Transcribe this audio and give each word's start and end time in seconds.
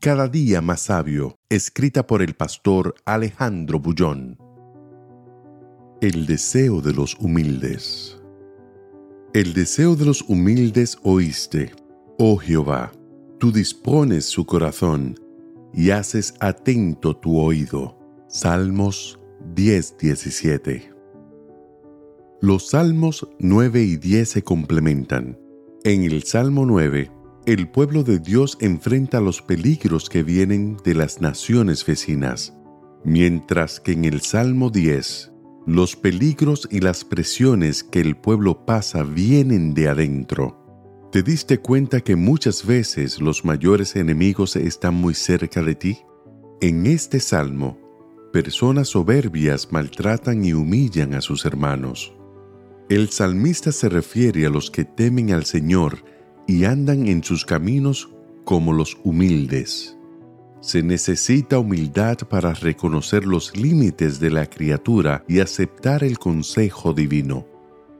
Cada 0.00 0.28
día 0.28 0.62
más 0.62 0.80
sabio, 0.80 1.36
escrita 1.50 2.06
por 2.06 2.22
el 2.22 2.32
pastor 2.32 2.94
Alejandro 3.04 3.80
Bullón. 3.80 4.38
El 6.00 6.24
deseo 6.24 6.80
de 6.80 6.94
los 6.94 7.16
humildes. 7.20 8.18
El 9.34 9.52
deseo 9.52 9.96
de 9.96 10.06
los 10.06 10.22
humildes 10.22 10.96
oíste, 11.02 11.72
oh 12.18 12.38
Jehová, 12.38 12.92
tú 13.36 13.52
dispones 13.52 14.24
su 14.24 14.46
corazón 14.46 15.20
y 15.74 15.90
haces 15.90 16.32
atento 16.40 17.14
tu 17.14 17.38
oído. 17.38 17.98
Salmos 18.26 19.20
10:17. 19.54 20.94
Los 22.40 22.70
salmos 22.70 23.28
9 23.38 23.82
y 23.82 23.96
10 23.98 24.26
se 24.30 24.42
complementan. 24.42 25.38
En 25.84 26.04
el 26.04 26.22
Salmo 26.22 26.64
9, 26.64 27.10
el 27.46 27.68
pueblo 27.68 28.02
de 28.02 28.18
Dios 28.18 28.58
enfrenta 28.60 29.20
los 29.20 29.40
peligros 29.40 30.10
que 30.10 30.22
vienen 30.22 30.76
de 30.84 30.94
las 30.94 31.20
naciones 31.20 31.84
vecinas, 31.86 32.54
mientras 33.04 33.80
que 33.80 33.92
en 33.92 34.04
el 34.04 34.20
Salmo 34.20 34.70
10, 34.70 35.32
los 35.66 35.96
peligros 35.96 36.68
y 36.70 36.80
las 36.80 37.04
presiones 37.04 37.82
que 37.82 38.00
el 38.00 38.16
pueblo 38.16 38.66
pasa 38.66 39.02
vienen 39.02 39.72
de 39.72 39.88
adentro. 39.88 40.56
¿Te 41.12 41.22
diste 41.22 41.58
cuenta 41.58 42.00
que 42.02 42.14
muchas 42.14 42.64
veces 42.64 43.20
los 43.20 43.44
mayores 43.44 43.96
enemigos 43.96 44.54
están 44.56 44.94
muy 44.94 45.14
cerca 45.14 45.62
de 45.62 45.74
ti? 45.74 45.98
En 46.60 46.86
este 46.86 47.20
salmo, 47.20 47.78
personas 48.32 48.88
soberbias 48.88 49.72
maltratan 49.72 50.44
y 50.44 50.52
humillan 50.52 51.14
a 51.14 51.20
sus 51.20 51.44
hermanos. 51.46 52.12
El 52.88 53.08
salmista 53.08 53.72
se 53.72 53.88
refiere 53.88 54.46
a 54.46 54.50
los 54.50 54.70
que 54.70 54.84
temen 54.84 55.32
al 55.32 55.44
Señor 55.46 56.04
y 56.50 56.64
andan 56.64 57.06
en 57.06 57.22
sus 57.22 57.44
caminos 57.44 58.10
como 58.44 58.72
los 58.72 58.98
humildes. 59.04 59.96
Se 60.60 60.82
necesita 60.82 61.60
humildad 61.60 62.18
para 62.28 62.52
reconocer 62.52 63.24
los 63.24 63.56
límites 63.56 64.18
de 64.18 64.30
la 64.30 64.46
criatura 64.46 65.24
y 65.28 65.38
aceptar 65.38 66.02
el 66.02 66.18
consejo 66.18 66.92
divino. 66.92 67.46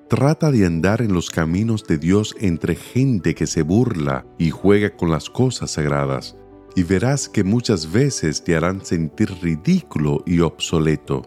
Trata 0.09 0.51
de 0.51 0.67
andar 0.67 1.01
en 1.01 1.15
los 1.15 1.31
caminos 1.31 1.85
de 1.87 1.97
Dios 1.97 2.35
entre 2.41 2.75
gente 2.75 3.37
que 3.37 3.47
se 3.47 3.63
burla 3.63 4.27
y 4.37 4.51
juega 4.51 4.97
con 4.97 5.11
las 5.11 5.31
cosas 5.31 5.71
sagradas, 5.71 6.37
y 6.75 6.83
verás 6.83 7.29
que 7.29 7.45
muchas 7.45 7.93
veces 7.93 8.43
te 8.43 8.57
harán 8.57 8.85
sentir 8.85 9.31
ridículo 9.41 10.25
y 10.27 10.41
obsoleto. 10.41 11.23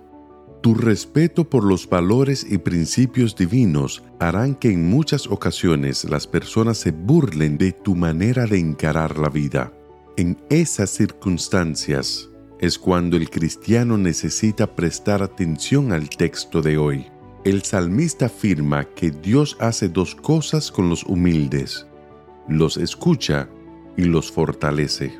Tu 0.64 0.73
respeto 0.73 1.50
por 1.50 1.66
los 1.66 1.89
valores 1.89 2.47
y 2.50 2.58
principios 2.58 3.36
divinos 3.36 4.02
harán 4.17 4.56
que 4.56 4.72
en 4.72 4.89
muchas 4.89 5.28
ocasiones 5.28 6.06
las 6.06 6.25
personas 6.25 6.78
se 6.78 6.92
burlen 6.92 7.58
de 7.58 7.73
tu 7.73 7.97
manera 7.97 8.45
de 8.45 8.59
encarar 8.59 9.19
la 9.19 9.28
vida. 9.28 9.73
En 10.16 10.38
esas 10.50 10.89
circunstancias 10.89 12.30
es 12.61 12.80
cuando 12.80 13.17
el 13.17 13.30
cristiano 13.30 13.97
necesita 13.97 14.73
prestar 14.73 15.22
atención 15.22 15.91
al 15.91 16.08
texto 16.08 16.61
de 16.61 16.78
hoy. 16.78 17.08
El 17.44 17.64
salmista 17.64 18.28
afirma 18.28 18.86
que 18.86 19.11
Dios 19.11 19.58
hace 19.59 19.89
dos 19.89 20.16
cosas 20.16 20.72
con 20.72 20.88
los 20.88 21.03
humildes. 21.03 21.88
Los 22.47 22.78
escucha 22.78 23.50
y 23.97 24.03
los 24.06 24.31
fortalece. 24.31 25.12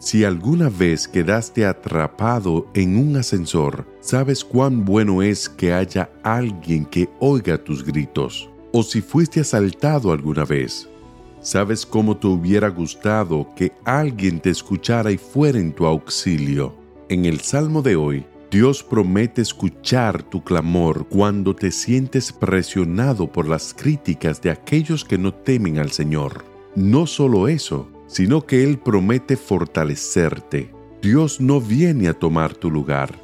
Si 0.00 0.24
alguna 0.24 0.70
vez 0.70 1.06
quedaste 1.06 1.66
atrapado 1.66 2.66
en 2.72 2.96
un 2.96 3.18
ascensor, 3.18 3.86
sabes 4.00 4.42
cuán 4.42 4.86
bueno 4.86 5.20
es 5.20 5.46
que 5.46 5.74
haya 5.74 6.10
alguien 6.22 6.86
que 6.86 7.10
oiga 7.18 7.62
tus 7.62 7.84
gritos. 7.84 8.48
O 8.72 8.82
si 8.82 9.02
fuiste 9.02 9.40
asaltado 9.40 10.10
alguna 10.10 10.46
vez, 10.46 10.88
sabes 11.42 11.84
cómo 11.84 12.16
te 12.16 12.28
hubiera 12.28 12.68
gustado 12.68 13.46
que 13.54 13.72
alguien 13.84 14.40
te 14.40 14.48
escuchara 14.48 15.12
y 15.12 15.18
fuera 15.18 15.58
en 15.58 15.70
tu 15.70 15.84
auxilio. 15.84 16.74
En 17.10 17.26
el 17.26 17.40
Salmo 17.40 17.82
de 17.82 17.96
hoy, 17.96 18.24
Dios 18.50 18.82
promete 18.82 19.42
escuchar 19.42 20.22
tu 20.22 20.42
clamor 20.42 21.08
cuando 21.08 21.54
te 21.54 21.70
sientes 21.70 22.32
presionado 22.32 23.30
por 23.30 23.46
las 23.46 23.74
críticas 23.74 24.40
de 24.40 24.50
aquellos 24.50 25.04
que 25.04 25.18
no 25.18 25.34
temen 25.34 25.78
al 25.78 25.90
Señor. 25.90 26.42
No 26.74 27.06
solo 27.06 27.48
eso, 27.48 27.86
sino 28.10 28.44
que 28.44 28.64
Él 28.64 28.78
promete 28.78 29.36
fortalecerte. 29.36 30.74
Dios 31.00 31.40
no 31.40 31.60
viene 31.60 32.08
a 32.08 32.12
tomar 32.14 32.54
tu 32.54 32.68
lugar. 32.68 33.14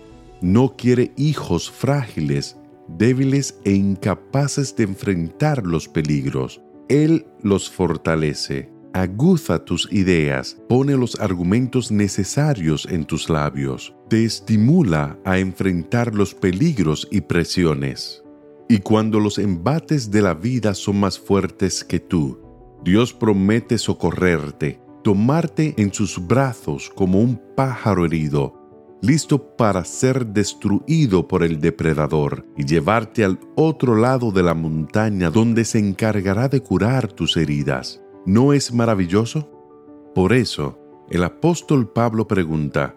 No 0.40 0.76
quiere 0.76 1.12
hijos 1.16 1.68
frágiles, 1.68 2.56
débiles 2.86 3.58
e 3.64 3.72
incapaces 3.72 4.76
de 4.76 4.84
enfrentar 4.84 5.66
los 5.66 5.88
peligros. 5.88 6.62
Él 6.88 7.26
los 7.42 7.68
fortalece, 7.68 8.70
aguza 8.92 9.64
tus 9.64 9.92
ideas, 9.92 10.56
pone 10.68 10.96
los 10.96 11.18
argumentos 11.18 11.90
necesarios 11.90 12.86
en 12.88 13.04
tus 13.04 13.28
labios, 13.28 13.92
te 14.08 14.24
estimula 14.24 15.18
a 15.24 15.38
enfrentar 15.38 16.14
los 16.14 16.32
peligros 16.32 17.08
y 17.10 17.22
presiones. 17.22 18.22
Y 18.68 18.78
cuando 18.78 19.18
los 19.18 19.38
embates 19.38 20.12
de 20.12 20.22
la 20.22 20.34
vida 20.34 20.74
son 20.74 21.00
más 21.00 21.18
fuertes 21.18 21.82
que 21.82 21.98
tú, 21.98 22.45
Dios 22.86 23.12
promete 23.12 23.78
socorrerte, 23.78 24.80
tomarte 25.02 25.74
en 25.76 25.92
sus 25.92 26.24
brazos 26.24 26.88
como 26.88 27.18
un 27.20 27.36
pájaro 27.56 28.04
herido, 28.04 28.54
listo 29.02 29.56
para 29.56 29.84
ser 29.84 30.24
destruido 30.24 31.26
por 31.26 31.42
el 31.42 31.60
depredador 31.60 32.46
y 32.56 32.64
llevarte 32.64 33.24
al 33.24 33.40
otro 33.56 33.96
lado 33.96 34.30
de 34.30 34.44
la 34.44 34.54
montaña 34.54 35.30
donde 35.30 35.64
se 35.64 35.80
encargará 35.80 36.46
de 36.46 36.60
curar 36.60 37.12
tus 37.12 37.36
heridas. 37.36 38.00
¿No 38.24 38.52
es 38.52 38.72
maravilloso? 38.72 39.50
Por 40.14 40.32
eso, 40.32 40.78
el 41.10 41.24
apóstol 41.24 41.92
Pablo 41.92 42.28
pregunta, 42.28 42.94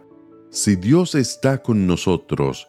si 0.52 0.76
Dios 0.76 1.16
está 1.16 1.64
con 1.64 1.88
nosotros, 1.88 2.68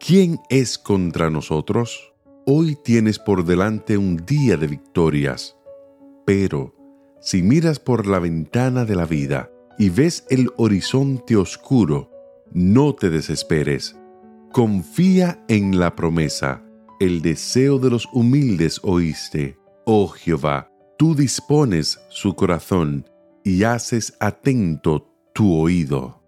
¿quién 0.00 0.40
es 0.50 0.76
contra 0.76 1.30
nosotros? 1.30 2.14
Hoy 2.46 2.76
tienes 2.82 3.20
por 3.20 3.44
delante 3.44 3.96
un 3.96 4.16
día 4.26 4.56
de 4.56 4.66
victorias 4.66 5.54
pero 6.28 6.74
si 7.22 7.42
miras 7.42 7.80
por 7.80 8.06
la 8.06 8.18
ventana 8.18 8.84
de 8.84 8.94
la 8.94 9.06
vida 9.06 9.50
y 9.78 9.88
ves 9.88 10.26
el 10.28 10.50
horizonte 10.58 11.36
oscuro, 11.36 12.10
no 12.52 12.94
te 12.94 13.08
desesperes. 13.08 13.96
Confía 14.52 15.42
en 15.48 15.78
la 15.78 15.96
promesa. 15.96 16.62
El 17.00 17.22
deseo 17.22 17.78
de 17.78 17.88
los 17.88 18.06
humildes 18.12 18.78
oíste. 18.82 19.56
Oh 19.86 20.08
Jehová, 20.08 20.70
tú 20.98 21.14
dispones 21.14 21.98
su 22.10 22.34
corazón 22.34 23.08
y 23.42 23.62
haces 23.62 24.12
atento 24.20 25.10
tu 25.32 25.54
oído. 25.54 26.22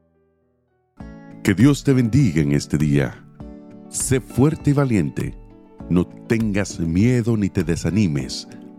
Que 1.44 1.53
Dios 1.53 1.84
te 1.84 1.93
bendiga 1.93 2.41
en 2.41 2.53
este 2.53 2.78
día. 2.78 3.22
Sé 3.91 4.22
fuerte 4.22 4.71
y 4.71 4.72
valiente. 4.72 5.37
No 5.91 6.06
tengas 6.06 6.81
miedo 6.81 7.37
ni 7.37 7.50
te 7.50 7.65
desanimes 7.65 8.49